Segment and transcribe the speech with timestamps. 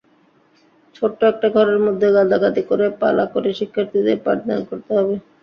[0.95, 5.17] ছোট্ট একটা ঘরের মধ্যে গাদাগাদি করে পালা করে শিক্ষার্থীদের পাঠদান করতে হচ্ছে।